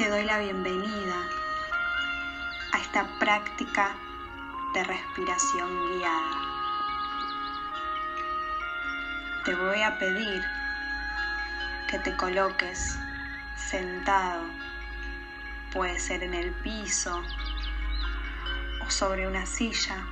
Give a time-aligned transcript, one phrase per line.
[0.00, 1.28] te doy la bienvenida
[2.72, 3.94] a esta práctica
[4.72, 6.30] de respiración guiada.
[9.44, 10.42] Te voy a pedir
[11.90, 12.98] que te coloques
[13.56, 14.40] sentado,
[15.70, 17.22] puede ser en el piso
[18.82, 20.06] o sobre una silla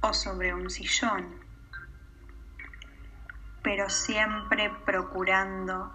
[0.00, 1.44] o sobre un sillón,
[3.62, 5.92] pero siempre procurando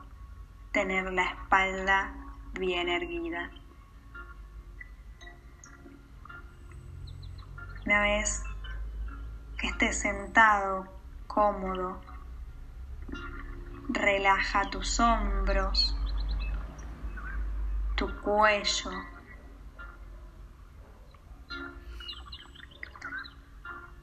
[0.72, 2.21] tener la espalda
[2.54, 3.52] bien erguida.
[7.86, 8.44] Una vez
[9.58, 10.88] que estés sentado,
[11.28, 12.02] cómodo,
[13.90, 15.96] relaja tus hombros,
[17.96, 18.92] tu cuello,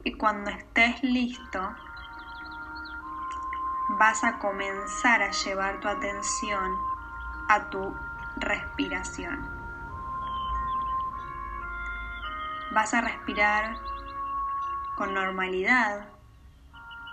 [0.05, 1.61] y cuando estés listo,
[3.99, 6.73] vas a comenzar a llevar tu atención
[7.49, 7.95] a tu
[8.41, 9.49] respiración.
[12.73, 13.77] Vas a respirar
[14.97, 16.09] con normalidad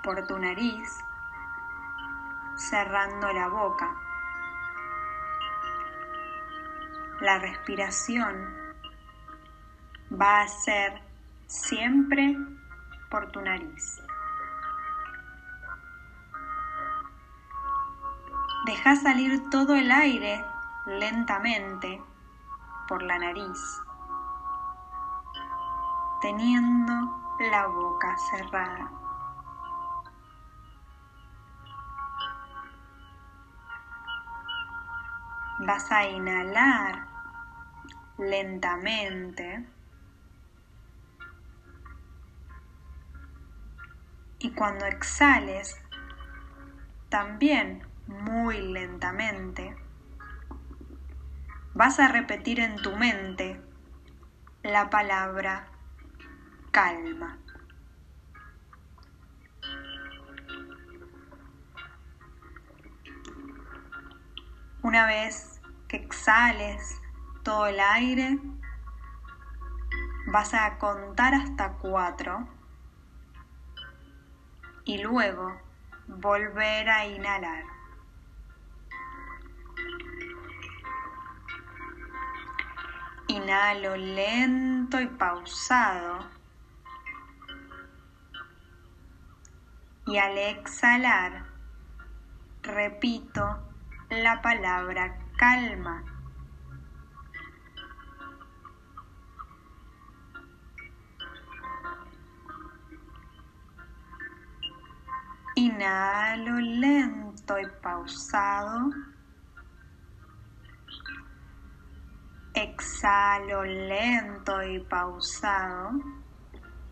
[0.03, 0.89] por tu nariz,
[2.55, 3.95] cerrando la boca.
[7.21, 8.55] La respiración
[10.11, 11.01] va a ser
[11.47, 12.37] siempre
[13.09, 14.01] por tu nariz.
[18.65, 20.43] Deja salir todo el aire
[20.85, 22.01] lentamente
[22.87, 23.81] por la nariz,
[26.21, 26.93] teniendo
[27.51, 28.91] la boca cerrada.
[35.59, 37.07] Vas a inhalar
[38.17, 39.67] lentamente
[44.39, 45.75] y cuando exhales
[47.09, 49.75] también muy lentamente,
[51.75, 53.61] vas a repetir en tu mente
[54.63, 55.67] la palabra
[56.71, 57.37] calma.
[64.81, 67.01] Una vez que exhales
[67.43, 68.39] todo el aire,
[70.27, 72.47] vas a contar hasta cuatro
[74.85, 75.59] y luego
[76.07, 77.74] volver a inhalar.
[83.35, 86.19] Inhalo lento y pausado.
[90.05, 91.43] Y al exhalar,
[92.63, 93.43] repito
[94.09, 96.01] la palabra calma.
[105.55, 108.91] Inhalo lento y pausado.
[112.77, 115.91] Exhalo lento y pausado,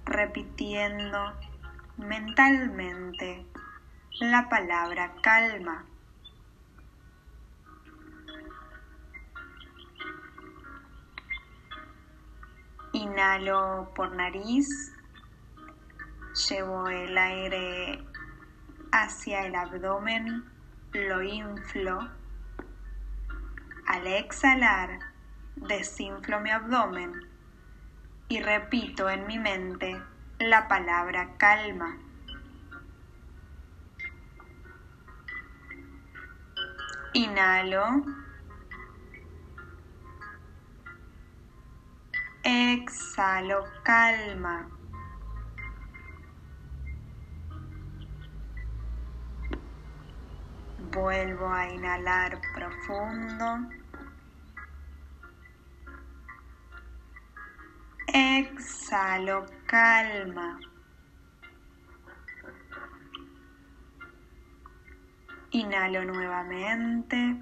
[0.05, 1.33] repitiendo
[1.97, 3.45] mentalmente
[4.21, 5.85] la palabra calma.
[12.93, 14.69] Inhalo por nariz,
[16.47, 18.01] llevo el aire
[18.93, 20.45] hacia el abdomen,
[20.93, 22.09] lo inflo.
[23.85, 25.12] Al exhalar,
[25.55, 27.13] desinflo mi abdomen
[28.27, 30.01] y repito en mi mente
[30.39, 31.97] la palabra calma.
[37.13, 38.03] Inhalo.
[42.43, 44.67] Exhalo calma.
[50.91, 53.82] Vuelvo a inhalar profundo.
[58.15, 60.59] Exhalo calma.
[65.49, 67.41] Inhalo nuevamente.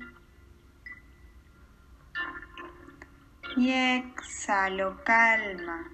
[3.58, 5.92] Y exhalo calma.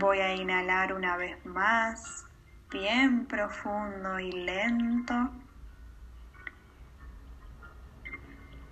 [0.00, 2.26] Voy a inhalar una vez más,
[2.72, 5.45] bien profundo y lento.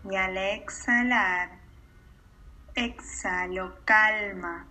[0.06, 1.62] Y al exhalar,
[2.74, 4.68] exhalo calma.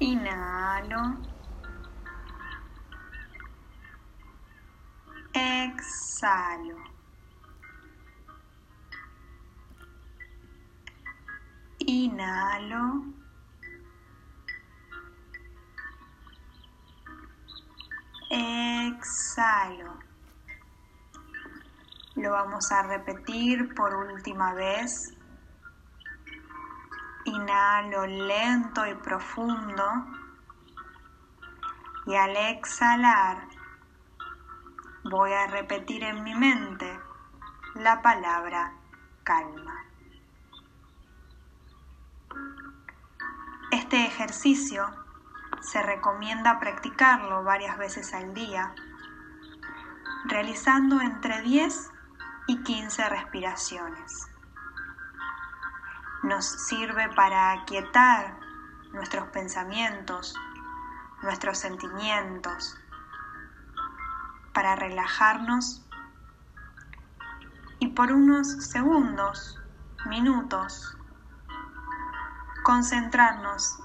[0.00, 1.22] Inhalo.
[5.32, 6.76] Exhalo.
[11.78, 13.25] Inhalo.
[18.30, 19.98] Exhalo.
[22.16, 25.14] Lo vamos a repetir por última vez.
[27.24, 29.84] Inhalo lento y profundo.
[32.06, 33.48] Y al exhalar
[35.04, 36.98] voy a repetir en mi mente
[37.74, 38.72] la palabra
[39.24, 39.84] calma.
[43.70, 45.05] Este ejercicio
[45.66, 48.72] se recomienda practicarlo varias veces al día,
[50.24, 51.90] realizando entre 10
[52.46, 54.28] y 15 respiraciones.
[56.22, 58.38] Nos sirve para aquietar
[58.92, 60.36] nuestros pensamientos,
[61.22, 62.78] nuestros sentimientos,
[64.54, 65.84] para relajarnos
[67.80, 69.60] y por unos segundos,
[70.06, 70.96] minutos,
[72.62, 73.80] concentrarnos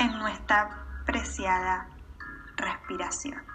[0.00, 0.68] en nuestra
[1.04, 1.86] preciada
[2.56, 3.49] respiración.